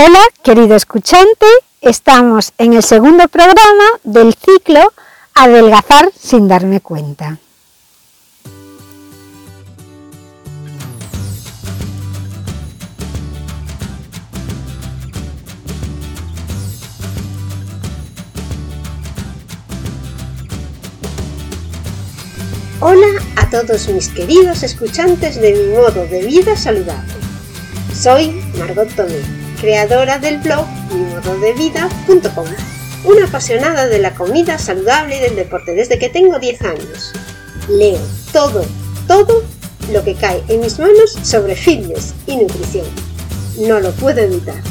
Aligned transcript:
Hola, 0.00 0.20
querido 0.44 0.76
escuchante, 0.76 1.46
estamos 1.80 2.52
en 2.56 2.74
el 2.74 2.84
segundo 2.84 3.26
programa 3.26 3.84
del 4.04 4.32
ciclo 4.32 4.92
Adelgazar 5.34 6.12
sin 6.16 6.46
darme 6.46 6.80
cuenta. 6.80 7.38
Hola 22.78 23.08
a 23.34 23.50
todos 23.50 23.88
mis 23.88 24.10
queridos 24.10 24.62
escuchantes 24.62 25.40
de 25.40 25.54
mi 25.54 25.74
modo 25.74 26.06
de 26.06 26.24
vida 26.24 26.56
saludable. 26.56 27.14
Soy 27.92 28.30
Margot 28.56 28.94
Tomé 28.94 29.37
creadora 29.60 30.18
del 30.18 30.38
blog 30.38 30.66
mimododevida.com, 30.92 32.46
una 33.04 33.26
apasionada 33.26 33.86
de 33.86 33.98
la 33.98 34.14
comida 34.14 34.58
saludable 34.58 35.16
y 35.16 35.20
del 35.20 35.36
deporte 35.36 35.74
desde 35.74 35.98
que 35.98 36.08
tengo 36.08 36.38
10 36.38 36.62
años. 36.62 37.12
Leo 37.68 38.00
todo, 38.32 38.64
todo 39.06 39.42
lo 39.92 40.04
que 40.04 40.14
cae 40.14 40.42
en 40.48 40.60
mis 40.60 40.78
manos 40.78 41.16
sobre 41.22 41.56
fitness 41.56 42.14
y 42.26 42.36
nutrición. 42.36 42.86
No 43.58 43.80
lo 43.80 43.90
puedo 43.92 44.20
evitar. 44.20 44.62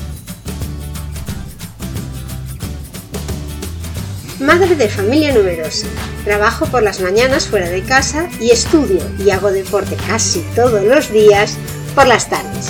Madre 4.40 4.76
de 4.76 4.88
familia 4.88 5.34
numerosa, 5.34 5.88
trabajo 6.24 6.68
por 6.68 6.84
las 6.84 7.02
mañanas 7.02 7.48
fuera 7.48 7.70
de 7.70 7.82
casa 7.82 8.30
y 8.40 8.52
estudio 8.52 9.02
y 9.18 9.32
hago 9.32 9.52
deporte 9.52 9.98
casi 10.08 10.42
todos 10.56 10.84
los 10.84 11.12
días 11.12 11.58
por 11.96 12.06
las 12.08 12.30
tardes. 12.30 12.70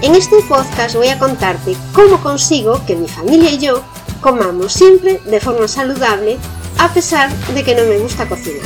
En 0.00 0.14
este 0.14 0.36
podcast 0.48 0.94
voy 0.94 1.08
a 1.08 1.18
contarte 1.18 1.76
cómo 1.92 2.22
consigo 2.22 2.80
que 2.86 2.94
mi 2.94 3.08
familia 3.08 3.50
y 3.50 3.58
yo 3.58 3.82
comamos 4.20 4.72
siempre 4.72 5.20
de 5.26 5.40
forma 5.40 5.66
saludable 5.66 6.38
a 6.78 6.92
pesar 6.94 7.32
de 7.52 7.64
que 7.64 7.74
no 7.74 7.82
me 7.82 7.98
gusta 7.98 8.28
cocinar. 8.28 8.62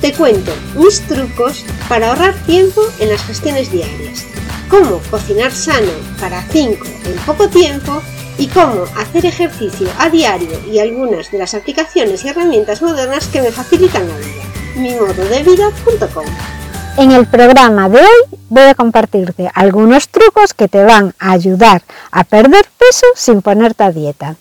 Te 0.00 0.12
cuento 0.12 0.52
mis 0.74 1.00
trucos 1.06 1.64
para 1.88 2.08
ahorrar 2.08 2.34
tiempo 2.46 2.82
en 2.98 3.10
las 3.10 3.22
gestiones 3.22 3.70
diarias, 3.70 4.26
cómo 4.68 5.00
cocinar 5.08 5.52
sano 5.52 5.92
para 6.18 6.42
5 6.42 6.84
en 7.04 7.16
poco 7.24 7.48
tiempo 7.48 8.02
y 8.36 8.48
cómo 8.48 8.86
hacer 8.96 9.26
ejercicio 9.26 9.86
a 9.98 10.10
diario 10.10 10.60
y 10.68 10.80
algunas 10.80 11.30
de 11.30 11.38
las 11.38 11.54
aplicaciones 11.54 12.24
y 12.24 12.28
herramientas 12.28 12.82
modernas 12.82 13.28
que 13.28 13.40
me 13.40 13.52
facilitan 13.52 14.08
la 14.08 14.16
vida. 14.16 14.42
mimododevida.com 14.74 16.53
en 16.96 17.10
el 17.10 17.26
programa 17.26 17.88
de 17.88 17.98
hoy 17.98 18.38
voy 18.48 18.62
a 18.64 18.74
compartirte 18.74 19.50
algunos 19.54 20.08
trucos 20.08 20.54
que 20.54 20.68
te 20.68 20.84
van 20.84 21.14
a 21.18 21.32
ayudar 21.32 21.82
a 22.10 22.24
perder 22.24 22.66
peso 22.78 23.06
sin 23.16 23.42
ponerte 23.42 23.82
a 23.82 23.90
dieta. 23.90 24.36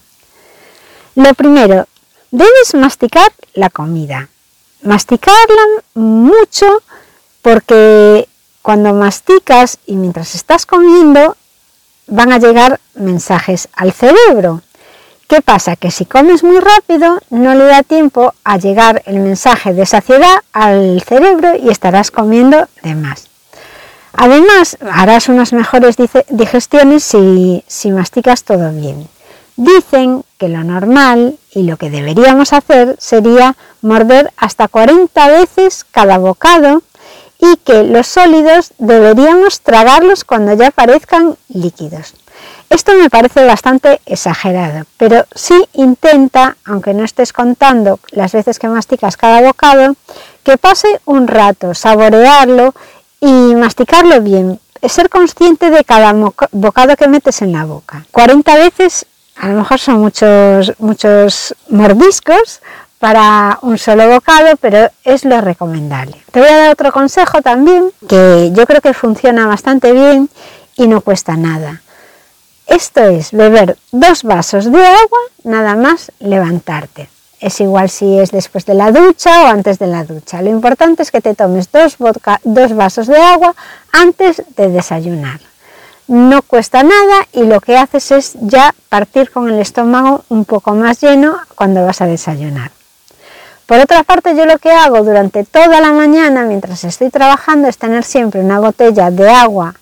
Lo 1.15 1.33
primero, 1.33 1.87
debes 2.31 2.75
masticar 2.75 3.31
la 3.53 3.69
comida. 3.69 4.29
Masticarla 4.83 5.83
mucho 5.95 6.65
porque 7.41 8.27
cuando 8.61 8.93
masticas 8.93 9.79
y 9.85 9.95
mientras 9.95 10.35
estás 10.35 10.65
comiendo 10.65 11.35
van 12.07 12.31
a 12.31 12.39
llegar 12.39 12.79
mensajes 12.93 13.69
al 13.73 13.93
cerebro 13.93 14.61
¿Qué 15.27 15.41
pasa? 15.41 15.75
Que 15.75 15.91
si 15.91 16.05
comes 16.05 16.43
muy 16.43 16.59
rápido 16.59 17.19
no 17.29 17.55
le 17.55 17.65
da 17.65 17.83
tiempo 17.83 18.33
a 18.43 18.57
llegar 18.57 19.01
el 19.05 19.19
mensaje 19.19 19.73
de 19.73 19.85
saciedad 19.85 20.37
al 20.51 21.01
cerebro 21.01 21.55
y 21.55 21.69
estarás 21.69 22.11
comiendo 22.11 22.67
de 22.83 22.95
más. 22.95 23.29
Además, 24.13 24.77
harás 24.91 25.27
unas 25.27 25.53
mejores 25.53 25.95
digestiones 26.29 27.03
si, 27.03 27.91
masticas 27.91 28.43
todo 28.43 28.71
bien. 28.71 29.07
Dicen 29.55 30.23
que 30.37 30.49
lo 30.49 30.63
normal 30.63 31.37
y 31.53 31.63
lo 31.63 31.77
que 31.77 31.89
deberíamos 31.89 32.53
hacer 32.53 32.95
sería 32.99 33.55
morder 33.81 34.31
hasta 34.37 34.67
40 34.67 35.27
veces 35.29 35.85
cada 35.91 36.17
bocado 36.17 36.83
y 37.39 37.57
que 37.57 37.83
los 37.83 38.07
sólidos 38.07 38.73
deberíamos 38.77 39.61
tragarlos 39.61 40.23
cuando 40.23 40.53
ya 40.53 40.71
parezcan 40.71 41.35
líquidos. 41.49 42.13
Esto 42.73 42.93
me 42.95 43.07
parece 43.07 43.45
bastante 43.45 44.01
exagerado, 44.07 44.85
pero 44.97 45.27
sí 45.35 45.53
intenta, 45.73 46.57
aunque 46.65 46.95
no 46.95 47.03
estés 47.05 47.31
contando 47.31 47.99
las 48.09 48.31
veces 48.31 48.57
que 48.57 48.67
masticas 48.67 49.15
cada 49.15 49.43
bocado, 49.43 49.95
que 50.43 50.57
pase 50.57 50.87
un 51.05 51.27
rato, 51.27 51.75
saborearlo 51.75 52.73
y 53.19 53.53
masticarlo 53.53 54.21
bien, 54.21 54.59
ser 54.81 55.11
consciente 55.11 55.69
de 55.69 55.83
cada 55.83 56.15
bocado 56.51 56.95
que 56.95 57.07
metes 57.07 57.43
en 57.43 57.51
la 57.51 57.63
boca. 57.65 58.07
40 58.09 58.55
veces 58.55 59.05
a 59.35 59.49
lo 59.49 59.59
mejor 59.59 59.77
son 59.77 59.99
muchos, 59.99 60.73
muchos 60.79 61.53
mordiscos 61.69 62.59
para 62.97 63.59
un 63.61 63.77
solo 63.77 64.09
bocado, 64.09 64.57
pero 64.59 64.89
es 65.03 65.25
lo 65.25 65.39
recomendable. 65.41 66.23
Te 66.31 66.39
voy 66.39 66.49
a 66.49 66.57
dar 66.57 66.71
otro 66.71 66.91
consejo 66.91 67.43
también 67.43 67.91
que 68.09 68.49
yo 68.51 68.65
creo 68.65 68.81
que 68.81 68.95
funciona 68.95 69.45
bastante 69.45 69.91
bien 69.91 70.27
y 70.75 70.87
no 70.87 71.01
cuesta 71.01 71.37
nada. 71.37 71.82
Esto 72.67 73.03
es 73.03 73.31
beber 73.31 73.77
dos 73.91 74.23
vasos 74.23 74.71
de 74.71 74.85
agua 74.85 75.19
nada 75.43 75.75
más 75.75 76.11
levantarte. 76.19 77.09
Es 77.39 77.59
igual 77.59 77.89
si 77.89 78.19
es 78.19 78.31
después 78.31 78.65
de 78.65 78.73
la 78.73 78.91
ducha 78.91 79.43
o 79.43 79.47
antes 79.47 79.77
de 79.77 79.87
la 79.87 80.05
ducha. 80.05 80.41
Lo 80.41 80.49
importante 80.49 81.03
es 81.03 81.11
que 81.11 81.19
te 81.19 81.35
tomes 81.35 81.69
dos, 81.71 81.97
dos 82.43 82.73
vasos 82.73 83.07
de 83.07 83.17
agua 83.17 83.53
antes 83.91 84.43
de 84.55 84.69
desayunar. 84.69 85.41
No 86.07 86.41
cuesta 86.41 86.83
nada 86.83 87.27
y 87.33 87.43
lo 87.43 87.59
que 87.59 87.77
haces 87.77 88.11
es 88.11 88.33
ya 88.39 88.73
partir 88.89 89.29
con 89.31 89.49
el 89.49 89.59
estómago 89.59 90.23
un 90.29 90.45
poco 90.45 90.73
más 90.73 91.01
lleno 91.01 91.37
cuando 91.55 91.85
vas 91.85 92.01
a 92.01 92.05
desayunar. 92.05 92.71
Por 93.65 93.79
otra 93.79 94.03
parte, 94.03 94.35
yo 94.35 94.45
lo 94.45 94.57
que 94.57 94.71
hago 94.71 95.03
durante 95.03 95.43
toda 95.45 95.79
la 95.79 95.91
mañana 95.91 96.43
mientras 96.43 96.83
estoy 96.83 97.09
trabajando 97.09 97.67
es 97.67 97.77
tener 97.77 98.03
siempre 98.03 98.41
una 98.41 98.59
botella 98.59 99.11
de 99.11 99.29
agua 99.29 99.75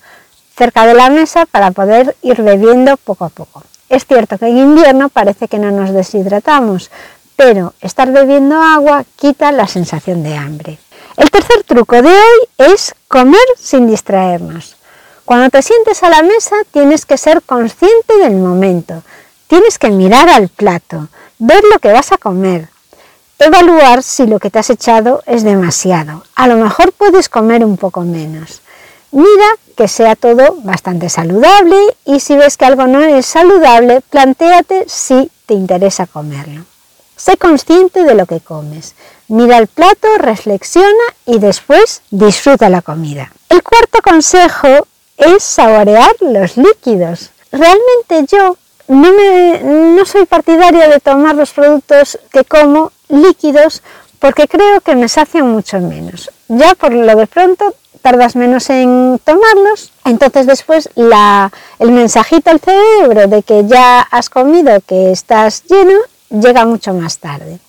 cerca 0.62 0.86
de 0.86 0.94
la 0.94 1.10
mesa 1.10 1.48
para 1.48 1.72
poder 1.72 2.16
ir 2.22 2.40
bebiendo 2.44 2.96
poco 2.96 3.26
a 3.26 3.30
poco. 3.30 3.64
Es 3.90 4.06
cierto 4.06 4.38
que 4.38 4.46
en 4.46 4.60
invierno 4.60 5.10
parece 5.10 5.48
que 5.48 5.58
no 5.58 5.72
nos 5.72 5.92
deshidratamos, 5.92 6.92
pero 7.36 7.74
estar 7.82 8.12
bebiendo 8.12 8.62
agua 8.62 9.04
quita 9.16 9.52
la 9.52 9.66
sensación 9.66 10.22
de 10.22 10.36
hambre. 10.36 10.78
El 11.18 11.32
tercer 11.32 11.64
truco 11.64 12.00
de 12.04 12.10
hoy 12.10 12.48
es 12.74 12.94
comer 13.08 13.42
sin 13.58 13.88
distraernos. 13.88 14.76
Cuando 15.26 15.50
te 15.50 15.64
sientes 15.64 16.04
a 16.04 16.10
la 16.12 16.22
mesa 16.22 16.56
tienes 16.70 17.08
que 17.08 17.18
ser 17.18 17.42
consciente 17.42 18.20
del 18.20 18.36
momento, 18.36 19.02
tienes 19.48 19.80
que 19.80 19.90
mirar 19.90 20.30
al 20.30 20.50
plato, 20.50 21.08
ver 21.40 21.64
lo 21.74 21.80
que 21.80 21.92
vas 21.92 22.12
a 22.12 22.20
comer, 22.20 22.70
evaluar 23.40 24.04
si 24.04 24.28
lo 24.28 24.38
que 24.38 24.52
te 24.52 24.60
has 24.60 24.70
echado 24.70 25.24
es 25.26 25.42
demasiado. 25.42 26.24
A 26.36 26.48
lo 26.48 26.58
mejor 26.58 26.94
puedes 26.94 27.30
comer 27.30 27.66
un 27.66 27.78
poco 27.78 28.02
menos. 28.02 28.62
Mira 29.12 29.58
que 29.76 29.88
sea 29.88 30.16
todo 30.16 30.56
bastante 30.64 31.10
saludable 31.10 31.76
y 32.06 32.20
si 32.20 32.36
ves 32.36 32.58
que 32.58 32.66
algo 32.66 32.88
no 32.88 33.02
es 33.02 33.26
saludable, 33.26 34.02
plantéate 34.10 34.86
si 34.88 35.30
te 35.46 35.54
interesa 35.54 36.08
comerlo. 36.08 36.64
Sé 37.18 37.38
consciente 37.38 38.04
de 38.04 38.16
lo 38.16 38.26
que 38.26 38.40
comes. 38.40 38.96
Mira 39.28 39.58
el 39.58 39.68
plato, 39.68 40.08
reflexiona 40.18 41.04
y 41.26 41.40
después 41.40 42.02
disfruta 42.10 42.70
la 42.70 42.82
comida. 42.82 43.32
El 43.50 43.62
cuarto 43.64 44.00
consejo 44.02 44.88
es 45.18 45.44
saborear 45.44 46.16
los 46.22 46.58
líquidos. 46.58 47.30
Realmente 47.52 48.26
yo 48.36 48.58
no, 48.88 49.14
me, 49.14 49.60
no 49.62 50.06
soy 50.06 50.26
partidaria 50.26 50.88
de 50.88 51.00
tomar 51.00 51.36
los 51.36 51.52
productos 51.52 52.18
que 52.32 52.44
como 52.44 52.92
líquidos 53.10 53.84
porque 54.20 54.48
creo 54.48 54.82
que 54.82 54.96
me 54.96 55.10
sacian 55.10 55.50
mucho 55.50 55.80
menos. 55.80 56.30
Ya 56.48 56.76
por 56.76 56.94
lo 56.94 57.16
de 57.16 57.28
pronto 57.28 57.76
tardas 58.02 58.36
menos 58.36 58.70
en 58.70 59.20
tomarlos, 59.24 59.92
entonces 60.06 60.48
después 60.48 60.90
el 60.96 61.92
mensajito 61.92 62.50
al 62.50 62.60
cerebro 62.60 63.28
de 63.28 63.44
que 63.44 63.66
ya 63.68 64.02
has 64.02 64.30
comido, 64.30 64.80
que 64.82 65.12
estás 65.12 65.64
lleno, 65.66 66.00
llega 66.30 66.66
mucho 66.66 66.94
más 66.94 67.20
tarde. 67.20 67.60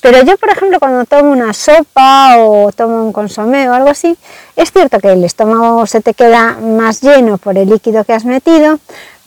Pero 0.00 0.22
yo, 0.24 0.36
por 0.36 0.50
ejemplo, 0.50 0.80
cuando 0.80 1.04
tomo 1.04 1.30
una 1.30 1.52
sopa 1.52 2.36
o 2.38 2.72
tomo 2.72 3.04
un 3.04 3.12
consomé 3.12 3.68
o 3.68 3.72
algo 3.72 3.90
así, 3.90 4.16
es 4.56 4.72
cierto 4.72 4.98
que 4.98 5.12
el 5.12 5.22
estómago 5.22 5.86
se 5.86 6.00
te 6.00 6.12
queda 6.12 6.58
más 6.60 7.02
lleno 7.02 7.38
por 7.38 7.56
el 7.56 7.70
líquido 7.70 8.02
que 8.02 8.12
has 8.12 8.24
metido, 8.24 8.80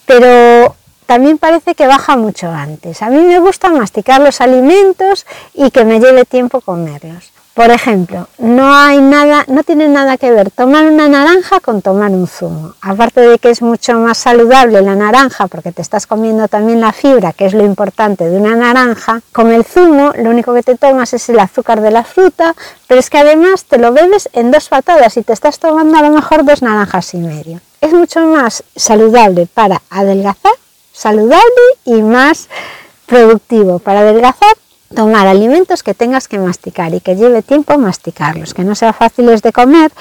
pero 0.06 0.76
también 1.06 1.38
parece 1.38 1.76
que 1.76 1.88
baja 1.88 2.18
mucho 2.18 2.50
antes. 2.50 3.02
A 3.02 3.10
mí 3.10 3.22
me 3.22 3.40
gusta 3.40 3.70
masticar 3.70 4.20
los 4.20 4.42
alimentos 4.42 5.26
y 5.54 5.72
que 5.72 5.86
me 5.86 6.02
lleve 6.02 6.26
tiempo 6.26 6.60
comerlos. 6.60 7.32
Por 7.56 7.72
ejemplo, 7.72 8.28
no 8.38 8.76
hay 8.76 9.00
nada, 9.00 9.46
no 9.48 9.64
tiene 9.64 9.88
nada 9.88 10.18
que 10.18 10.30
ver 10.30 10.52
tomar 10.52 10.88
una 10.88 11.08
naranja 11.08 11.62
con 11.62 11.82
tomar 11.82 12.12
un 12.12 12.28
zumo. 12.28 12.74
Aparte 12.82 13.22
de 13.22 13.40
que 13.40 13.50
es 13.50 13.62
mucho 13.62 13.94
más 13.94 14.18
saludable 14.18 14.82
la 14.82 14.94
naranja 14.94 15.48
porque 15.48 15.72
te 15.72 15.82
estás 15.82 16.06
comiendo 16.06 16.50
también 16.50 16.82
la 16.82 16.92
fibra, 16.92 17.32
que 17.32 17.46
es 17.46 17.54
lo 17.54 17.64
importante 17.64 18.28
de 18.30 18.38
una 18.38 18.58
naranja, 18.58 19.22
con 19.32 19.54
el 19.54 19.64
zumo 19.64 20.12
lo 20.18 20.32
único 20.32 20.54
que 20.54 20.64
te 20.64 20.76
tomas 20.76 21.14
es 21.14 21.30
el 21.30 21.40
azúcar 21.40 21.80
de 21.80 21.92
la 21.92 22.04
fruta, 22.04 22.54
pero 22.88 23.00
es 23.00 23.10
que 23.10 23.20
además 23.20 23.64
te 23.64 23.78
lo 23.78 23.94
bebes 23.94 24.28
en 24.34 24.52
dos 24.52 24.68
patadas 24.68 25.16
y 25.16 25.24
te 25.24 25.32
estás 25.32 25.58
tomando 25.58 25.98
a 25.98 26.02
lo 26.02 26.10
mejor 26.10 26.44
dos 26.44 26.62
naranjas 26.62 27.14
y 27.14 27.20
medio. 27.20 27.62
es 27.80 27.94
mucho 27.94 28.20
más 28.20 28.66
saludable 28.76 29.48
para 29.48 29.82
adelgazar, 29.90 30.52
saludable 30.92 31.66
y 31.86 32.02
más 32.02 32.50
productivo 33.06 33.80
para 33.80 34.02
adelgazar 34.02 34.58
tomar 34.94 35.28
alimentos 35.28 35.84
que 35.84 35.94
tengas 35.94 36.28
que 36.28 36.38
masticar 36.38 36.94
y 36.94 37.00
que 37.00 37.16
lleve 37.16 37.42
tiempo 37.42 37.78
masticarlos, 37.78 38.54
que 38.54 38.64
no 38.64 38.76
sean 38.76 38.94
fáciles 38.94 39.42
de 39.42 39.52
comer. 39.52 39.92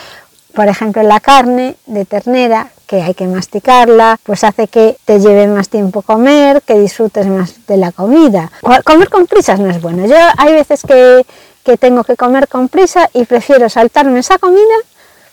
Por 0.52 0.68
ejemplo, 0.68 1.02
la 1.02 1.18
carne 1.20 1.76
de 1.86 2.04
ternera, 2.04 2.68
que 2.86 3.02
hay 3.02 3.14
que 3.14 3.26
masticarla, 3.26 4.18
pues 4.22 4.44
hace 4.44 4.68
que 4.68 4.96
te 5.04 5.18
lleve 5.18 5.48
más 5.48 5.68
tiempo 5.68 6.02
comer, 6.02 6.62
que 6.62 6.78
disfrutes 6.78 7.26
más 7.26 7.66
de 7.66 7.76
la 7.76 7.90
comida. 7.90 8.52
Comer 8.84 9.08
con 9.08 9.26
prisas 9.26 9.58
no 9.58 9.70
es 9.70 9.80
bueno. 9.80 10.06
Yo 10.06 10.16
hay 10.36 10.52
veces 10.52 10.82
que, 10.86 11.26
que 11.64 11.76
tengo 11.76 12.04
que 12.04 12.16
comer 12.16 12.46
con 12.46 12.68
prisa 12.68 13.10
y 13.12 13.24
prefiero 13.24 13.68
saltarme 13.68 14.20
esa 14.20 14.38
comida 14.38 14.74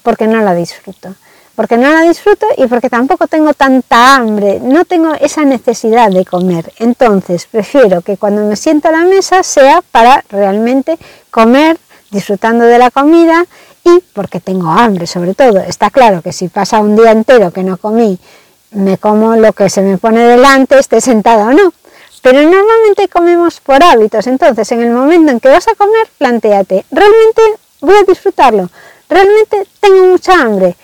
porque 0.01 0.25
no 0.27 0.41
la 0.41 0.55
disfruto 0.55 1.13
porque 1.55 1.77
no 1.77 1.91
la 1.91 2.01
disfruto 2.01 2.47
y 2.57 2.67
porque 2.67 2.89
tampoco 2.89 3.27
tengo 3.27 3.53
tanta 3.53 4.15
hambre, 4.15 4.59
no 4.61 4.85
tengo 4.85 5.13
esa 5.15 5.43
necesidad 5.43 6.09
de 6.09 6.25
comer. 6.25 6.71
Entonces 6.79 7.47
prefiero 7.49 8.01
que 8.01 8.17
cuando 8.17 8.43
me 8.43 8.55
siento 8.55 8.87
a 8.87 8.91
la 8.91 9.05
mesa 9.05 9.43
sea 9.43 9.81
para 9.91 10.23
realmente 10.29 10.97
comer, 11.29 11.77
disfrutando 12.09 12.65
de 12.65 12.77
la 12.77 12.91
comida 12.91 13.45
y 13.83 13.99
porque 14.13 14.39
tengo 14.39 14.69
hambre 14.69 15.07
sobre 15.07 15.33
todo. 15.33 15.59
Está 15.59 15.89
claro 15.89 16.21
que 16.21 16.33
si 16.33 16.47
pasa 16.49 16.79
un 16.79 16.95
día 16.95 17.11
entero 17.11 17.51
que 17.51 17.63
no 17.63 17.77
comí, 17.77 18.19
me 18.71 18.97
como 18.97 19.35
lo 19.35 19.53
que 19.53 19.69
se 19.69 19.81
me 19.81 19.97
pone 19.97 20.21
delante, 20.21 20.79
esté 20.79 21.01
sentada 21.01 21.47
o 21.47 21.51
no. 21.51 21.73
Pero 22.21 22.41
normalmente 22.43 23.07
comemos 23.07 23.59
por 23.61 23.83
hábitos, 23.83 24.27
entonces 24.27 24.71
en 24.71 24.81
el 24.81 24.91
momento 24.91 25.31
en 25.31 25.39
que 25.39 25.49
vas 25.49 25.67
a 25.67 25.75
comer, 25.75 26.07
planteate, 26.17 26.85
¿realmente 26.91 27.41
voy 27.81 27.95
a 27.95 28.03
disfrutarlo? 28.03 28.69
¿Realmente 29.09 29.65
tengo 29.79 30.05
mucha 30.05 30.33
hambre? 30.33 30.75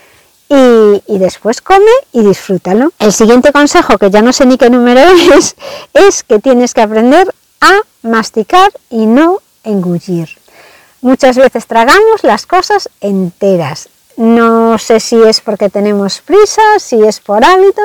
Y, 0.49 1.17
después 1.17 1.61
come 1.61 1.91
y 2.11 2.21
disfrútalo. 2.21 2.91
El 2.99 3.11
siguiente 3.11 3.51
consejo, 3.51 3.97
que 3.97 4.09
ya 4.09 4.21
no 4.21 4.33
sé 4.33 4.45
ni 4.45 4.57
qué 4.57 4.69
número 4.69 5.01
es, 5.35 5.55
es 5.93 6.23
que 6.23 6.39
tienes 6.39 6.73
que 6.73 6.81
aprender 6.81 7.33
a 7.61 7.73
masticar 8.01 8.71
y 8.89 9.05
no 9.05 9.39
engullir. 9.63 10.29
Muchas 11.01 11.37
veces 11.37 11.67
tragamos 11.67 12.23
las 12.23 12.45
cosas 12.45 12.89
enteras. 13.01 13.89
No 14.15 14.77
sé 14.77 14.99
si 14.99 15.21
es 15.21 15.41
porque 15.41 15.69
tenemos 15.69 16.21
prisa, 16.21 16.61
si 16.79 17.03
es 17.03 17.19
por 17.19 17.45
hábito, 17.45 17.81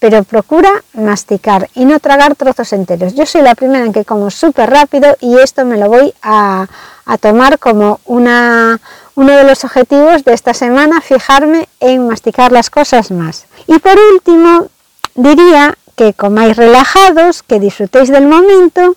pero 0.00 0.24
procura 0.24 0.70
masticar 0.92 1.68
y 1.74 1.84
no 1.84 2.00
tragar 2.00 2.34
trozos 2.36 2.72
enteros. 2.72 3.14
Yo 3.14 3.26
soy 3.26 3.42
la 3.42 3.54
primera 3.54 3.84
en 3.84 3.92
que 3.92 4.04
como 4.04 4.30
súper 4.30 4.70
rápido 4.70 5.16
y 5.20 5.38
esto 5.38 5.64
me 5.64 5.76
lo 5.76 5.88
voy 5.88 6.14
a, 6.22 6.66
a 7.04 7.18
tomar 7.18 7.58
como 7.58 8.00
una, 8.06 8.80
uno 9.18 9.36
de 9.36 9.42
los 9.42 9.64
objetivos 9.64 10.22
de 10.22 10.32
esta 10.32 10.54
semana, 10.54 11.00
fijarme 11.00 11.68
en 11.80 12.06
masticar 12.06 12.52
las 12.52 12.70
cosas 12.70 13.10
más. 13.10 13.46
Y 13.66 13.76
por 13.80 13.98
último, 14.12 14.68
diría 15.16 15.76
que 15.96 16.14
comáis 16.14 16.56
relajados, 16.56 17.42
que 17.42 17.58
disfrutéis 17.58 18.10
del 18.10 18.28
momento 18.28 18.94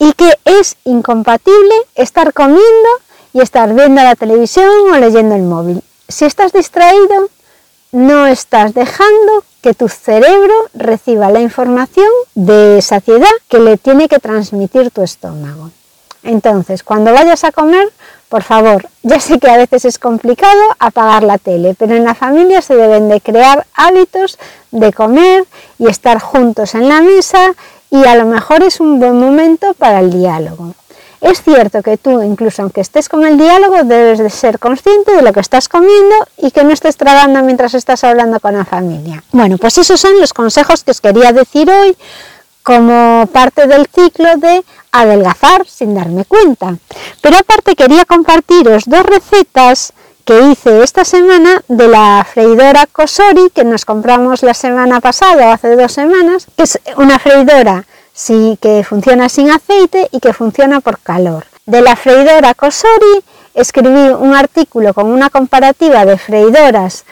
y 0.00 0.14
que 0.14 0.36
es 0.44 0.74
incompatible 0.82 1.74
estar 1.94 2.32
comiendo 2.32 2.88
y 3.32 3.40
estar 3.40 3.72
viendo 3.72 4.02
la 4.02 4.16
televisión 4.16 4.68
o 4.92 4.98
leyendo 4.98 5.36
el 5.36 5.42
móvil. 5.42 5.80
Si 6.08 6.24
estás 6.24 6.52
distraído, 6.52 7.28
no 7.92 8.26
estás 8.26 8.74
dejando 8.74 9.44
que 9.60 9.74
tu 9.74 9.88
cerebro 9.88 10.54
reciba 10.74 11.30
la 11.30 11.40
información 11.40 12.08
de 12.34 12.82
saciedad 12.82 13.30
que 13.46 13.60
le 13.60 13.76
tiene 13.76 14.08
que 14.08 14.18
transmitir 14.18 14.90
tu 14.90 15.02
estómago. 15.02 15.70
Entonces, 16.24 16.82
cuando 16.82 17.12
vayas 17.12 17.44
a 17.44 17.52
comer, 17.52 17.92
por 18.32 18.44
favor, 18.44 18.88
ya 19.02 19.20
sé 19.20 19.38
que 19.38 19.50
a 19.50 19.58
veces 19.58 19.84
es 19.84 19.98
complicado 19.98 20.58
apagar 20.78 21.22
la 21.22 21.36
tele, 21.36 21.76
pero 21.78 21.94
en 21.94 22.04
la 22.04 22.14
familia 22.14 22.62
se 22.62 22.74
deben 22.74 23.10
de 23.10 23.20
crear 23.20 23.66
hábitos 23.74 24.38
de 24.70 24.90
comer 24.90 25.44
y 25.78 25.86
estar 25.88 26.18
juntos 26.18 26.74
en 26.74 26.88
la 26.88 27.02
mesa 27.02 27.52
y 27.90 28.06
a 28.06 28.14
lo 28.16 28.24
mejor 28.24 28.62
es 28.62 28.80
un 28.80 28.98
buen 28.98 29.20
momento 29.20 29.74
para 29.74 30.00
el 30.00 30.10
diálogo. 30.10 30.72
Es 31.20 31.42
cierto 31.42 31.82
que 31.82 31.98
tú, 31.98 32.22
incluso 32.22 32.62
aunque 32.62 32.80
estés 32.80 33.10
con 33.10 33.26
el 33.26 33.36
diálogo, 33.36 33.84
debes 33.84 34.18
de 34.18 34.30
ser 34.30 34.58
consciente 34.58 35.14
de 35.14 35.20
lo 35.20 35.34
que 35.34 35.40
estás 35.40 35.68
comiendo 35.68 36.14
y 36.38 36.52
que 36.52 36.64
no 36.64 36.70
estés 36.70 36.96
tragando 36.96 37.42
mientras 37.42 37.74
estás 37.74 38.02
hablando 38.02 38.40
con 38.40 38.56
la 38.56 38.64
familia. 38.64 39.22
Bueno, 39.32 39.58
pues 39.58 39.76
esos 39.76 40.00
son 40.00 40.18
los 40.18 40.32
consejos 40.32 40.84
que 40.84 40.92
os 40.92 41.02
quería 41.02 41.34
decir 41.34 41.70
hoy 41.70 41.98
como 42.62 43.26
parte 43.26 43.66
del 43.66 43.86
ciclo 43.88 44.36
de 44.36 44.64
adelgazar 44.92 45.66
sin 45.66 45.94
darme 45.94 46.24
cuenta. 46.24 46.76
Pero 47.20 47.38
aparte 47.38 47.74
quería 47.74 48.04
compartiros 48.04 48.84
dos 48.86 49.02
recetas 49.02 49.92
que 50.24 50.40
hice 50.42 50.82
esta 50.82 51.04
semana 51.04 51.62
de 51.66 51.88
la 51.88 52.24
freidora 52.30 52.86
Cosori 52.86 53.50
que 53.52 53.64
nos 53.64 53.84
compramos 53.84 54.42
la 54.42 54.54
semana 54.54 55.00
pasada, 55.00 55.52
hace 55.52 55.74
dos 55.74 55.92
semanas, 55.92 56.46
que 56.56 56.62
es 56.62 56.78
una 56.96 57.18
freidora 57.18 57.84
sí, 58.12 58.58
que 58.60 58.84
funciona 58.84 59.28
sin 59.28 59.50
aceite 59.50 60.08
y 60.12 60.20
que 60.20 60.32
funciona 60.32 60.80
por 60.80 60.98
calor. 61.00 61.46
De 61.66 61.80
la 61.80 61.96
freidora 61.96 62.54
Cosori 62.54 63.24
escribí 63.54 64.08
un 64.18 64.34
artículo 64.34 64.94
con 64.94 65.06
una 65.06 65.30
comparativa 65.30 66.04
de 66.04 66.18
freidoras 66.18 67.04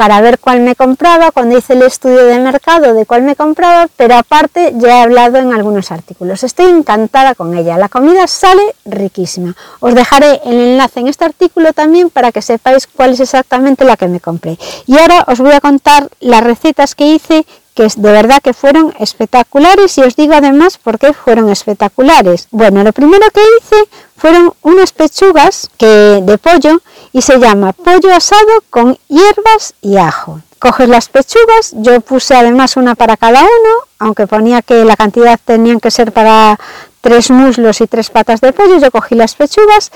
para 0.00 0.22
ver 0.22 0.38
cuál 0.38 0.60
me 0.60 0.74
compraba, 0.74 1.30
cuando 1.30 1.58
hice 1.58 1.74
el 1.74 1.82
estudio 1.82 2.24
de 2.24 2.38
mercado 2.38 2.94
de 2.94 3.04
cuál 3.04 3.20
me 3.20 3.36
compraba, 3.36 3.86
pero 3.98 4.14
aparte 4.16 4.72
ya 4.78 4.96
he 4.96 5.02
hablado 5.02 5.36
en 5.36 5.52
algunos 5.52 5.92
artículos. 5.92 6.42
Estoy 6.42 6.70
encantada 6.70 7.34
con 7.34 7.54
ella, 7.54 7.76
la 7.76 7.90
comida 7.90 8.26
sale 8.26 8.62
riquísima. 8.86 9.54
Os 9.78 9.94
dejaré 9.94 10.40
el 10.46 10.58
enlace 10.58 11.00
en 11.00 11.08
este 11.08 11.26
artículo 11.26 11.74
también 11.74 12.08
para 12.08 12.32
que 12.32 12.40
sepáis 12.40 12.86
cuál 12.86 13.10
es 13.10 13.20
exactamente 13.20 13.84
la 13.84 13.98
que 13.98 14.08
me 14.08 14.20
compré. 14.20 14.58
Y 14.86 14.96
ahora 14.96 15.26
os 15.28 15.38
voy 15.38 15.52
a 15.52 15.60
contar 15.60 16.08
las 16.20 16.44
recetas 16.44 16.94
que 16.94 17.04
hice 17.04 17.44
que 17.74 17.86
de 17.94 18.12
verdad 18.12 18.40
que 18.42 18.54
fueron 18.54 18.94
espectaculares 18.98 19.96
y 19.98 20.00
os 20.00 20.16
digo 20.16 20.32
además 20.32 20.78
por 20.78 20.98
qué 20.98 21.12
fueron 21.12 21.50
espectaculares. 21.50 22.48
Bueno, 22.50 22.82
lo 22.82 22.92
primero 22.94 23.26
que 23.32 23.42
hice 23.58 23.76
fueron 24.16 24.52
unas 24.62 24.92
pechugas 24.92 25.68
que, 25.76 26.20
de 26.22 26.38
pollo 26.38 26.80
y 27.12 27.22
se 27.22 27.38
llama 27.38 27.72
pollo 27.72 28.14
asado 28.14 28.62
con 28.70 28.98
hierbas 29.08 29.74
y 29.80 29.96
ajo. 29.96 30.40
Coges 30.58 30.88
las 30.88 31.08
pechugas, 31.08 31.72
yo 31.76 32.00
puse 32.00 32.34
además 32.34 32.76
una 32.76 32.94
para 32.94 33.16
cada 33.16 33.40
uno, 33.40 33.70
aunque 33.98 34.26
ponía 34.26 34.62
que 34.62 34.84
la 34.84 34.96
cantidad 34.96 35.40
tenían 35.42 35.80
que 35.80 35.90
ser 35.90 36.12
para 36.12 36.58
tres 37.00 37.30
muslos 37.30 37.80
y 37.80 37.86
tres 37.86 38.10
patas 38.10 38.40
de 38.40 38.52
pollo, 38.52 38.78
yo 38.78 38.90
cogí 38.90 39.14
las 39.14 39.34
pechugas 39.34 39.90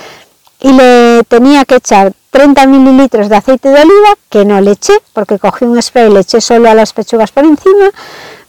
y 0.61 0.72
le 0.72 1.22
tenía 1.25 1.64
que 1.66 1.76
echar 1.76 2.14
30 2.31 2.66
mililitros 2.66 3.28
de 3.28 3.37
aceite 3.37 3.69
de 3.69 3.82
oliva, 3.82 4.17
que 4.31 4.44
no 4.44 4.60
le 4.60 4.72
eché, 4.72 4.94
porque 5.12 5.38
cogí 5.38 5.67
un 5.67 5.81
spray 5.81 6.10
y 6.10 6.14
le 6.14 6.20
eché 6.20 6.40
solo 6.40 6.70
a 6.70 6.75
las 6.75 6.93
pechugas 6.93 7.31
por 7.31 7.44
encima, 7.44 7.90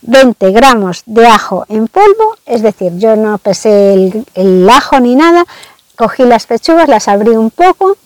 20 0.01 0.51
gramos 0.51 1.03
de 1.05 1.27
ajo 1.27 1.65
en 1.67 1.87
polvo, 1.87 2.37
es 2.45 2.61
decir, 2.61 2.93
yo 2.97 3.15
no 3.15 3.37
pesé 3.37 3.93
el, 3.93 4.25
el 4.33 4.69
ajo 4.69 4.99
ni 4.99 5.15
nada, 5.15 5.45
cogí 5.97 6.23
las 6.23 6.45
pechugas, 6.45 6.87
las 6.87 7.07
abrí 7.07 7.31
un 7.31 7.51
poco, 7.51 7.97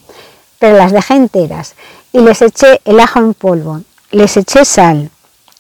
pero 0.59 0.77
las 0.77 0.91
dejé 0.91 1.15
enteras 1.15 1.75
y 2.11 2.19
les 2.19 2.41
eché 2.41 2.81
el 2.85 2.99
ajo 2.99 3.19
en 3.19 3.33
polvo, 3.33 3.81
les 4.11 4.37
eché 4.37 4.65
sal, 4.65 5.09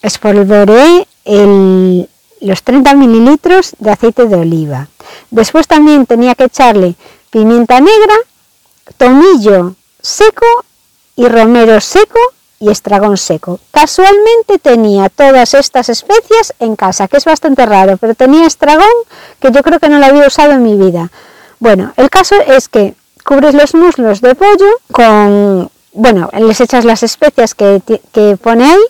espolvoreé 0.01 1.07
los 2.41 2.63
30 2.63 2.93
mililitros 2.95 3.75
de 3.79 3.91
aceite 3.91 4.27
de 4.27 4.35
oliva. 4.35 4.87
Después 5.31 5.67
también 5.67 6.05
tenía 6.05 6.35
que 6.35 6.45
echarle 6.45 6.95
pimienta 7.29 7.79
negra, 7.79 8.13
tomillo 8.97 9.75
seco 10.01 10.45
y 11.15 11.27
romero 11.27 11.79
seco 11.81 12.19
y 12.59 12.69
estragón 12.69 13.17
seco. 13.17 13.59
Casualmente 13.71 14.59
tenía 14.61 15.09
todas 15.09 15.53
estas 15.53 15.89
especias 15.89 16.53
en 16.59 16.75
casa, 16.75 17.07
que 17.07 17.17
es 17.17 17.25
bastante 17.25 17.65
raro, 17.65 17.97
pero 17.97 18.15
tenía 18.15 18.47
estragón 18.47 18.85
que 19.39 19.51
yo 19.51 19.61
creo 19.63 19.79
que 19.79 19.89
no 19.89 19.99
lo 19.99 20.05
había 20.05 20.27
usado 20.27 20.53
en 20.53 20.63
mi 20.63 20.75
vida. 20.75 21.11
Bueno, 21.59 21.93
el 21.97 22.09
caso 22.09 22.35
es 22.47 22.67
que 22.69 22.95
cubres 23.29 23.53
los 23.53 23.75
muslos 23.75 24.21
de 24.21 24.33
pollo 24.33 24.71
con, 24.91 25.69
bueno, 25.93 26.31
les 26.39 26.61
echas 26.61 26.83
las 26.83 27.03
especias 27.03 27.53
que, 27.53 27.79
pone 28.41 28.65
ahí 28.65 28.81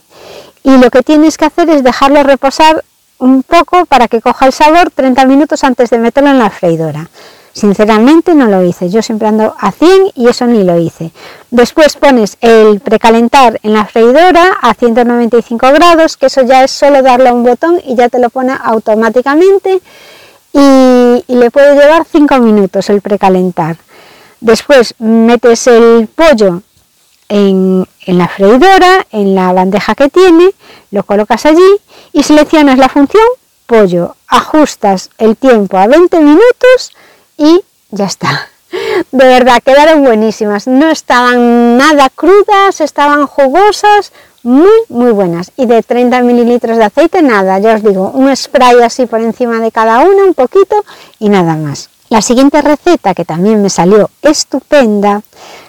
y 0.63 0.77
lo 0.77 0.89
que 0.89 1.03
tienes 1.03 1.37
que 1.37 1.43
hacer 1.43 1.69
es 1.69 1.83
dejarlo 1.83 2.23
reposar 2.23 2.85
un 3.17 3.43
poco 3.43 3.85
para 3.85 4.07
que 4.07 4.21
coja 4.21 4.45
el 4.45 4.53
sabor 4.53 4.91
30 4.91 5.25
minutos 5.25 5.65
antes 5.65 5.89
de 5.89 5.97
meterlo 5.97 6.29
en 6.29 6.39
la 6.39 6.49
freidora. 6.49 7.09
Sinceramente 7.51 8.33
no 8.33 8.45
lo 8.45 8.63
hice, 8.63 8.89
yo 8.89 9.01
siempre 9.01 9.27
ando 9.27 9.55
a 9.59 9.73
100 9.73 10.11
y 10.15 10.29
eso 10.29 10.45
ni 10.45 10.63
lo 10.63 10.79
hice. 10.79 11.11
Después 11.51 11.97
pones 11.97 12.37
el 12.39 12.79
precalentar 12.79 13.59
en 13.61 13.73
la 13.73 13.87
freidora 13.87 14.57
a 14.61 14.73
195 14.73 15.69
grados, 15.73 16.15
que 16.15 16.27
eso 16.27 16.43
ya 16.43 16.63
es 16.63 16.71
solo 16.71 17.01
darle 17.01 17.27
a 17.27 17.33
un 17.33 17.43
botón 17.43 17.81
y 17.85 17.95
ya 17.95 18.07
te 18.07 18.19
lo 18.19 18.29
pone 18.29 18.53
automáticamente 18.63 19.81
y, 20.53 21.25
y 21.27 21.35
le 21.35 21.51
puede 21.51 21.75
llevar 21.75 22.05
5 22.09 22.39
minutos 22.39 22.89
el 22.89 23.01
precalentar. 23.01 23.75
Después 24.41 24.95
metes 24.99 25.67
el 25.67 26.07
pollo 26.07 26.61
en, 27.27 27.87
la 28.07 28.27
freidora, 28.27 29.05
en 29.11 29.35
la 29.35 29.53
bandeja 29.53 29.95
que 29.95 30.09
tiene, 30.09 30.51
lo 30.91 31.03
colocas 31.03 31.45
allí 31.45 31.79
y 32.13 32.23
seleccionas 32.23 32.77
la 32.77 32.89
función 32.89 33.23
pollo, 33.67 34.15
ajustas 34.27 35.11
el 35.19 35.37
tiempo 35.37 35.77
a 35.77 35.85
20 35.85 36.19
minutos 36.21 36.91
y 37.37 37.61
ya 37.91 38.05
está. 38.05 38.49
De 39.11 39.25
verdad, 39.25 39.61
quedaron 39.63 40.03
buenísimas. 40.03 40.67
No 40.67 40.89
estaban 40.89 41.77
nada 41.77 42.09
crudas, 42.09 42.81
estaban 42.81 43.27
jugosas, 43.27 44.11
muy 44.43 44.71
muy 44.87 45.11
buenas 45.11 45.51
y 45.57 45.65
de 45.65 45.83
30 45.83 46.21
mililitros 46.21 46.77
de 46.77 46.85
aceite 46.85 47.21
nada, 47.21 47.59
ya 47.59 47.75
os 47.75 47.83
digo, 47.83 48.11
un 48.11 48.33
spray 48.35 48.81
así 48.81 49.05
por 49.05 49.19
encima 49.19 49.59
de 49.59 49.71
cada 49.71 49.99
una, 49.99 50.23
un 50.23 50.33
poquito 50.33 50.83
y 51.19 51.29
nada 51.29 51.55
más. 51.55 51.89
La 52.09 52.21
siguiente 52.23 52.61
receta 52.61 53.13
que 53.13 53.23
también 53.23 53.61
me 53.61 53.69
salió 53.69 54.09
estupenda 54.23 55.21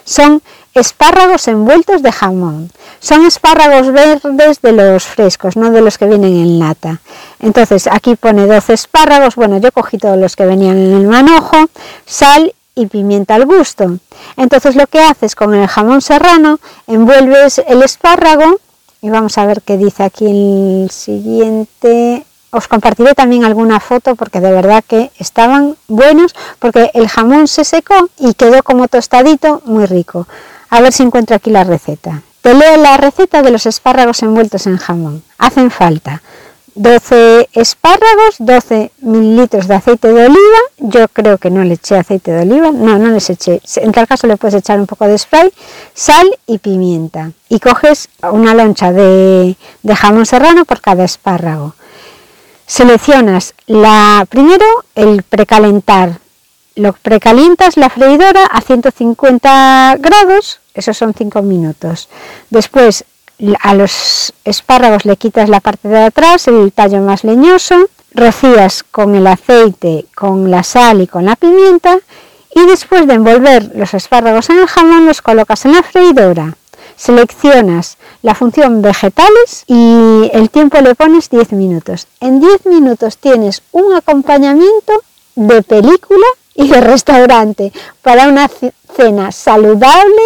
son 0.05 0.43
espárragos 0.75 1.49
envueltos 1.49 2.03
de 2.03 2.13
jamón. 2.13 2.71
Son 2.99 3.27
espárragos 3.27 3.93
verdes 3.93 4.61
de 4.63 4.73
los 4.73 5.05
frescos, 5.05 5.57
no 5.57 5.71
de 5.71 5.83
los 5.83 5.99
que 5.99 6.07
vienen 6.07 6.35
en 6.35 6.59
lata. 6.59 7.01
Entonces 7.41 7.87
aquí 7.87 8.17
pone 8.17 8.47
12 8.47 8.73
espárragos, 8.73 9.37
bueno 9.37 9.59
yo 9.59 9.71
cogí 9.73 9.99
todos 9.99 10.19
los 10.19 10.37
que 10.37 10.47
venían 10.47 10.79
en 10.79 10.93
el 10.93 11.07
manojo, 11.07 11.57
sal 12.07 12.55
y 12.75 12.87
pimienta 12.87 13.35
al 13.35 13.47
gusto. 13.47 13.99
Entonces 14.37 14.77
lo 14.77 14.87
que 14.87 15.01
haces 15.01 15.35
con 15.35 15.55
el 15.55 15.69
jamón 15.69 16.01
serrano, 16.01 16.59
envuelves 16.87 17.61
el 17.67 17.83
espárrago 17.83 18.61
y 19.03 19.11
vamos 19.11 19.37
a 19.39 19.47
ver 19.47 19.63
qué 19.63 19.77
dice 19.77 20.05
aquí 20.05 20.27
el 20.27 20.91
siguiente. 20.91 22.25
Os 22.51 22.69
compartiré 22.69 23.15
también 23.15 23.45
alguna 23.45 23.81
foto 23.81 24.17
porque 24.17 24.41
de 24.41 24.51
verdad 24.51 24.85
que 24.87 25.11
estaban 25.19 25.77
buenos 25.89 26.35
porque 26.59 26.91
el 26.95 27.09
jamón 27.09 27.47
se 27.47 27.65
secó 27.65 28.09
y 28.19 28.35
quedó 28.35 28.63
como 28.63 28.89
tostadito, 28.89 29.63
muy 29.65 29.87
rico. 29.87 30.27
A 30.69 30.81
ver 30.81 30.93
si 30.93 31.03
encuentro 31.03 31.37
aquí 31.37 31.51
la 31.51 31.65
receta. 31.65 32.23
Te 32.43 32.55
leo 32.55 32.77
la 32.77 32.97
receta 32.97 33.43
de 33.43 33.51
los 33.51 33.67
espárragos 33.67 34.23
envueltos 34.23 34.67
en 34.67 34.79
jamón. 34.79 35.23
Hacen 35.39 35.71
falta 35.71 36.23
12 36.75 37.49
espárragos, 37.53 38.37
12 38.39 38.93
mililitros 39.01 39.67
de 39.67 39.75
aceite 39.75 40.13
de 40.13 40.27
oliva, 40.27 40.61
yo 40.79 41.09
creo 41.09 41.39
que 41.39 41.51
no 41.51 41.65
le 41.65 41.75
eché 41.75 41.97
aceite 41.99 42.31
de 42.31 42.43
oliva, 42.43 42.71
no, 42.71 42.99
no 42.99 43.09
les 43.11 43.29
eché, 43.31 43.61
en 43.77 43.93
tal 43.93 44.07
caso 44.07 44.27
le 44.27 44.37
puedes 44.37 44.55
echar 44.55 44.79
un 44.79 44.87
poco 44.87 45.07
de 45.07 45.19
spray, 45.19 45.53
sal 45.95 46.27
y 46.47 46.59
pimienta. 46.59 47.33
Y 47.49 47.59
coges 47.61 48.09
una 48.23 48.55
loncha 48.55 48.93
de, 48.93 49.57
de 49.83 49.97
jamón 49.97 50.27
serrano 50.27 50.65
por 50.65 50.81
cada 50.81 51.05
espárrago. 51.05 51.75
Seleccionas 52.71 53.55
la, 53.67 54.25
primero 54.29 54.65
el 54.95 55.25
precalentar, 55.25 56.21
lo 56.77 56.93
precalientas 56.93 57.77
la 57.77 57.91
freidora 57.91 58.47
a 58.47 58.61
150 58.61 59.97
grados, 59.99 60.61
esos 60.73 60.97
son 60.97 61.13
5 61.13 61.43
minutos. 61.43 62.09
Después 62.49 63.05
a 63.61 63.75
los 63.75 64.33
espárragos 64.45 65.05
le 65.05 65.17
quitas 65.17 65.49
la 65.49 65.59
parte 65.59 65.89
de 65.89 65.99
atrás, 65.99 66.47
el 66.47 66.73
tallo 66.73 67.01
más 67.01 67.25
leñoso, 67.25 67.75
rocías 68.15 68.85
con 68.85 69.17
el 69.17 69.27
aceite, 69.27 70.07
con 70.15 70.49
la 70.49 70.63
sal 70.63 71.01
y 71.01 71.09
con 71.09 71.25
la 71.25 71.35
pimienta 71.35 71.99
y 72.55 72.67
después 72.67 73.05
de 73.09 73.15
envolver 73.15 73.73
los 73.75 73.95
espárragos 73.95 74.49
en 74.49 74.61
el 74.61 74.69
jamón 74.69 75.07
los 75.07 75.23
colocas 75.23 75.65
en 75.65 75.73
la 75.73 75.83
freidora. 75.83 76.57
Seleccionas 77.01 77.97
la 78.21 78.35
función 78.35 78.83
vegetales 78.83 79.65
y 79.67 80.31
el 80.35 80.51
tiempo 80.51 80.79
le 80.83 80.95
pones 80.95 81.31
10 81.31 81.53
minutos. 81.53 82.07
En 82.21 82.41
10 82.41 82.67
minutos 82.67 83.17
tienes 83.17 83.63
un 83.73 83.95
acompañamiento 83.95 84.93
de 85.35 85.63
película 85.63 86.27
y 86.55 86.69
de 86.69 86.79
restaurante 86.83 87.73
para 88.03 88.29
una 88.29 88.51
cena 88.95 89.33
saludable 89.33 90.23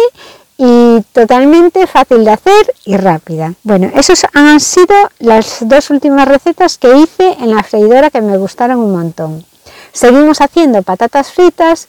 y 0.57 0.99
totalmente 1.13 1.87
fácil 1.87 2.25
de 2.25 2.31
hacer 2.31 2.73
y 2.83 2.97
rápida. 2.97 3.53
Bueno, 3.63 3.89
esas 3.95 4.25
han 4.33 4.59
sido 4.59 4.95
las 5.19 5.59
dos 5.61 5.89
últimas 5.91 6.27
recetas 6.27 6.77
que 6.77 6.93
hice 6.97 7.37
en 7.39 7.55
la 7.55 7.63
freidora 7.63 8.09
que 8.09 8.19
me 8.19 8.35
gustaron 8.35 8.79
un 8.79 8.91
montón. 8.91 9.45
Seguimos 9.93 10.41
haciendo 10.41 10.83
patatas 10.83 11.31
fritas, 11.31 11.87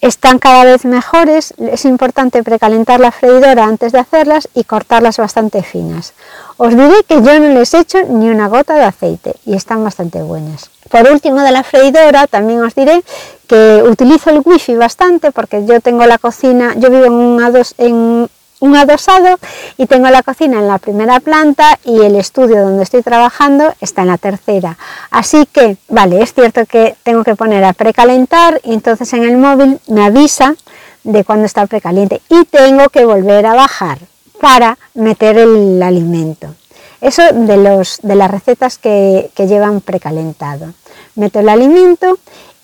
están 0.00 0.38
cada 0.38 0.64
vez 0.64 0.84
mejores, 0.84 1.52
es 1.58 1.84
importante 1.84 2.42
precalentar 2.42 3.00
la 3.00 3.12
freidora 3.12 3.64
antes 3.64 3.92
de 3.92 3.98
hacerlas 3.98 4.48
y 4.54 4.64
cortarlas 4.64 5.18
bastante 5.18 5.62
finas. 5.62 6.14
Os 6.56 6.70
diré 6.70 7.04
que 7.06 7.16
yo 7.16 7.38
no 7.38 7.48
les 7.48 7.74
he 7.74 7.80
hecho 7.80 7.98
ni 8.08 8.30
una 8.30 8.48
gota 8.48 8.74
de 8.74 8.84
aceite 8.84 9.34
y 9.44 9.54
están 9.54 9.84
bastante 9.84 10.22
buenas. 10.22 10.70
Por 10.88 11.10
último 11.10 11.40
de 11.42 11.52
la 11.52 11.62
freidora 11.62 12.26
también 12.26 12.62
os 12.62 12.74
diré 12.74 13.02
que 13.46 13.82
utilizo 13.86 14.30
el 14.30 14.42
wifi 14.44 14.74
bastante 14.74 15.32
porque 15.32 15.64
yo 15.66 15.80
tengo 15.80 16.06
la 16.06 16.18
cocina, 16.18 16.74
yo 16.76 16.90
vivo 16.90 17.04
en 17.04 17.12
un, 17.12 18.30
un 18.60 18.76
adosado 18.76 19.38
y 19.76 19.86
tengo 19.86 20.08
la 20.08 20.22
cocina 20.22 20.58
en 20.58 20.68
la 20.68 20.78
primera 20.78 21.18
planta 21.20 21.78
y 21.84 22.00
el 22.00 22.14
estudio 22.14 22.62
donde 22.62 22.84
estoy 22.84 23.02
trabajando 23.02 23.74
está 23.80 24.02
en 24.02 24.08
la 24.08 24.18
tercera. 24.18 24.78
Así 25.10 25.46
que, 25.46 25.76
vale, 25.88 26.22
es 26.22 26.32
cierto 26.32 26.64
que 26.66 26.94
tengo 27.02 27.24
que 27.24 27.34
poner 27.34 27.64
a 27.64 27.72
precalentar 27.72 28.60
y 28.62 28.74
entonces 28.74 29.12
en 29.14 29.24
el 29.24 29.36
móvil 29.36 29.80
me 29.88 30.04
avisa 30.04 30.54
de 31.02 31.24
cuando 31.24 31.46
está 31.46 31.66
precaliente 31.66 32.20
y 32.28 32.44
tengo 32.44 32.88
que 32.90 33.04
volver 33.04 33.46
a 33.46 33.54
bajar 33.54 33.98
para 34.40 34.78
meter 34.94 35.38
el 35.38 35.82
alimento. 35.82 36.54
Eso 37.00 37.22
de, 37.32 37.56
los, 37.56 37.98
de 38.02 38.14
las 38.14 38.30
recetas 38.30 38.76
que, 38.76 39.30
que 39.34 39.46
llevan 39.46 39.80
precalentado. 39.80 40.74
Meto 41.14 41.40
el 41.40 41.48
alimento 41.48 42.18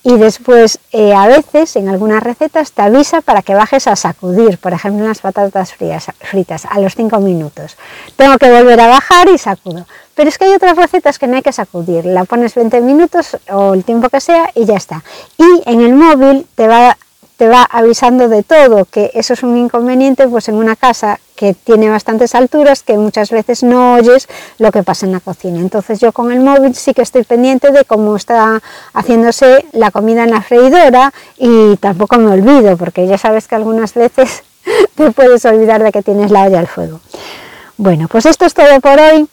y 0.07 0.17
después 0.19 0.79
eh, 0.93 1.13
a 1.15 1.27
veces 1.27 1.75
en 1.75 1.89
algunas 1.89 2.23
recetas 2.23 2.71
te 2.71 2.81
avisa 2.81 3.23
para 3.23 3.43
que 3.43 3.57
bajes 3.57 3.89
a 3.89 3.97
sacudir, 3.97 4.57
por 4.57 4.73
ejemplo 4.73 5.03
en 5.03 5.09
las 5.09 5.19
patatas 5.19 5.73
fritas 5.73 6.65
a 6.71 6.79
los 6.79 6.95
5 6.95 7.19
minutos. 7.19 7.77
Tengo 8.15 8.39
que 8.39 8.49
volver 8.49 8.79
a 8.79 8.87
bajar 8.87 9.29
y 9.29 9.37
sacudo. 9.37 9.85
Pero 10.15 10.29
es 10.29 10.39
que 10.39 10.45
hay 10.45 10.55
otras 10.55 10.77
recetas 10.77 11.19
que 11.19 11.27
no 11.27 11.35
hay 11.35 11.43
que 11.43 11.53
sacudir, 11.53 12.05
la 12.07 12.25
pones 12.25 12.55
20 12.55 12.81
minutos 12.83 13.37
o 13.51 13.75
el 13.75 13.83
tiempo 13.83 14.09
que 14.09 14.21
sea 14.21 14.53
y 14.55 14.65
ya 14.65 14.77
está. 14.77 15.03
Y 15.39 15.69
en 15.69 15.81
el 15.81 15.95
móvil 15.95 16.47
te 16.55 16.69
va 16.69 16.97
te 17.37 17.49
va 17.49 17.65
avisando 17.65 18.29
de 18.29 18.45
todo, 18.45 18.85
que 18.85 19.11
eso 19.13 19.35
es 19.35 19.43
un 19.43 19.59
inconveniente 19.59 20.27
pues 20.29 20.49
en 20.49 20.55
una 20.55 20.77
casa 20.77 21.19
que 21.37 21.55
tiene 21.55 21.89
bastantes 21.89 22.35
alturas, 22.35 22.83
que 22.83 22.97
muchas 22.97 23.31
veces 23.31 23.63
no 23.63 23.95
oyes 23.95 24.27
lo 24.59 24.73
que 24.73 24.83
pasa 24.83 25.07
en 25.07 25.13
la 25.13 25.21
cocina. 25.21 25.61
Entonces 25.61 26.01
yo 26.01 26.13
con 26.13 26.33
el 26.33 26.41
móvil 26.41 26.75
sí 26.75 26.95
que 26.95 27.03
estoy 27.03 27.23
pendiente 27.23 27.71
de 27.71 27.85
cómo 27.85 28.17
está 28.17 28.61
haciéndose 28.93 29.67
la 29.73 29.91
comida 29.91 30.25
en 30.25 30.31
la 30.31 30.43
freidora 30.43 31.13
y 31.39 31.77
tampoco 31.77 32.19
me 32.19 32.33
olvido, 32.33 32.77
porque 32.77 33.07
ya 33.07 33.19
sabes 33.19 33.47
que 33.47 33.55
algunas 33.55 33.95
veces 33.95 34.43
te 34.97 35.11
puedes 35.13 35.45
olvidar 35.45 35.83
de 35.83 35.93
que 35.93 36.03
tienes 36.03 36.31
la 36.31 36.45
olla 36.45 36.59
al 36.59 36.67
fuego. 36.67 37.01
Bueno, 37.77 38.09
pues 38.09 38.27
esto 38.27 38.47
es 38.47 38.55
todo 38.55 38.81
por 38.81 38.99
hoy. 38.99 39.29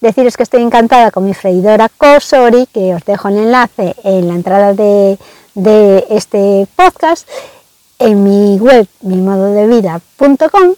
Deciros 0.00 0.36
que 0.36 0.42
estoy 0.42 0.62
encantada 0.62 1.10
con 1.10 1.24
mi 1.24 1.32
freidora 1.32 1.88
Kosori, 1.88 2.66
que 2.66 2.94
os 2.94 3.04
dejo 3.04 3.28
el 3.28 3.38
enlace 3.38 3.94
en 4.04 4.28
la 4.28 4.34
entrada 4.34 4.74
de, 4.74 5.18
de 5.54 6.04
este 6.10 6.66
podcast 6.76 7.26
en 7.98 8.24
mi 8.24 8.58
web 8.58 8.86
mimododevida.com 9.00 10.74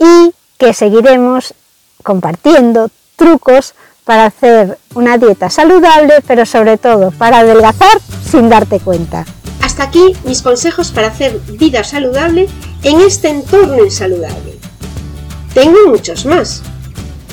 y 0.00 0.34
que 0.58 0.74
seguiremos 0.74 1.54
compartiendo 2.02 2.90
trucos 3.16 3.74
para 4.04 4.24
hacer 4.24 4.78
una 4.94 5.18
dieta 5.18 5.50
saludable, 5.50 6.14
pero 6.26 6.44
sobre 6.46 6.78
todo 6.78 7.12
para 7.12 7.40
adelgazar 7.40 8.00
sin 8.28 8.48
darte 8.48 8.80
cuenta. 8.80 9.24
Hasta 9.60 9.84
aquí 9.84 10.16
mis 10.24 10.42
consejos 10.42 10.90
para 10.90 11.08
hacer 11.08 11.38
vida 11.58 11.84
saludable 11.84 12.48
en 12.82 13.00
este 13.02 13.28
entorno 13.28 13.84
insaludable. 13.84 14.58
Tengo 15.54 15.78
muchos 15.88 16.24
más. 16.26 16.62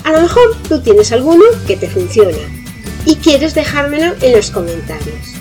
A 0.04 0.12
lo 0.12 0.22
mejor 0.22 0.56
tú 0.68 0.82
tienes 0.82 1.12
alguno 1.12 1.44
que 1.66 1.78
te 1.78 1.90
funciona 1.90 2.38
y 3.06 3.16
quieres 3.16 3.56
dejármelo 3.56 4.14
en 4.22 4.36
los 4.36 4.52
comentarios. 4.52 5.34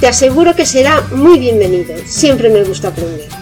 Te 0.00 0.08
aseguro 0.08 0.54
que 0.54 0.66
será 0.66 1.02
muy 1.12 1.38
bienvenido, 1.38 1.94
siempre 2.06 2.48
me 2.48 2.64
gusta 2.64 2.88
aprender. 2.88 3.41